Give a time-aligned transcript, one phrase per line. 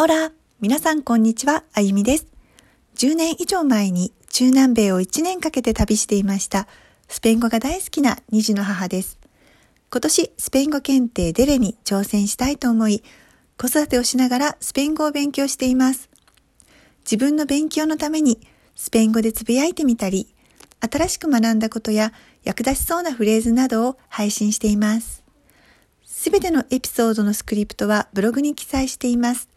[0.00, 2.28] オラ、皆さんこんにちは、あゆみです。
[2.98, 6.68] 10年以上前に中南米を1年かけて旅していました。
[7.08, 9.18] スペイン語が大好きな2児の母です。
[9.90, 13.02] 今年スペイン語検定デレに挑戦したいと思い、
[13.56, 16.08] 子育てをしながらスペイン語を勉強しています。
[17.00, 18.38] 自分の勉強のために
[18.76, 20.32] スペイン語でつぶやいてみたり、
[20.78, 22.12] 新しく学んだことや
[22.44, 25.24] 役立ちそうなフレーズなどを配信しています。
[26.04, 29.48] すべてのエピソードのスクリプトはブログに記載しています。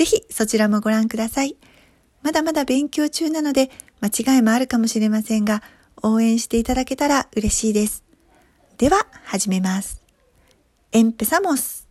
[0.00, 1.58] ぜひそちらもご覧ください。
[2.22, 5.62] まだまだ勉強中なので間違いもあるかもしれませんが、
[6.02, 8.02] 応援していただけたら嬉しいです。
[8.78, 10.00] では、始めます。
[10.92, 11.84] Empezamos!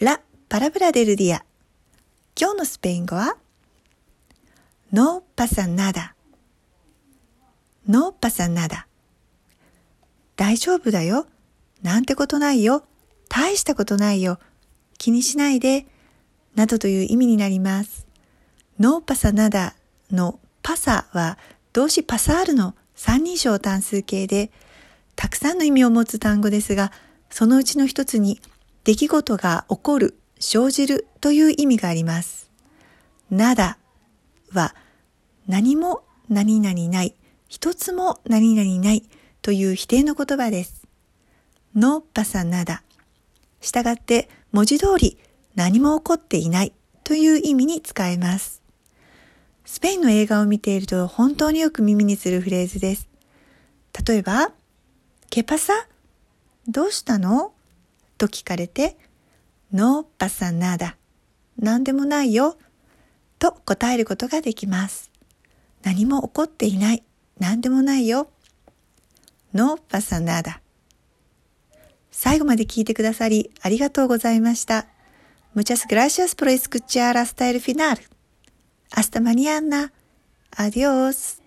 [0.00, 1.44] La palabra del día
[2.36, 3.36] 今日のスペイン語は
[4.90, 6.14] No pasa nada
[7.86, 8.86] No pasa nada
[10.34, 11.28] 大丈夫だよ。
[11.84, 12.82] なんてことないよ。
[13.28, 14.40] 大したことないよ。
[14.98, 15.86] 気にしないで。
[16.54, 18.06] などという意味になります。
[18.78, 19.74] ノーパサナダ
[20.10, 21.38] のパサは
[21.72, 24.50] 動詞パサールの三人称単数形で、
[25.16, 26.92] たくさんの意味を持つ単語ですが、
[27.30, 28.40] そのうちの一つに
[28.84, 32.50] 出来事が起こる、生じるという意味があります。
[33.30, 33.78] なだ
[34.52, 34.74] は
[35.46, 37.14] 何も何々ない、
[37.48, 39.02] 一つも何々ない
[39.42, 40.86] という否定の言葉です。
[41.74, 42.82] のパサナダ。
[43.60, 45.18] したがって文字通り
[45.58, 48.62] 何も起こっていないという意味に使えます。
[49.64, 53.08] スペインの映画を見ていると本当によく耳にするフレーズです。
[54.06, 54.52] 例えば、
[55.30, 55.72] ケパサ？
[56.68, 57.54] どうしたの？
[58.18, 58.96] と聞かれて、
[59.72, 60.96] ノーパサナダ。
[61.58, 62.56] 何でもないよ。
[63.40, 65.10] と答えることができます。
[65.82, 67.02] 何も起こっていない。
[67.40, 68.28] 何でもないよ。
[69.52, 70.60] ノーパサナダ。
[72.12, 74.86] 最後まで聞いてくださりありがとうございました。
[75.58, 77.98] Muchas gracias por escuchar hasta el final.
[78.92, 79.92] Hasta mañana.
[80.52, 81.38] Adiós.